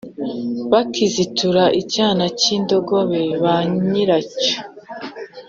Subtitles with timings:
[0.71, 3.55] Bakizitura icyana cy indogobe ba
[3.89, 4.55] nyiracyo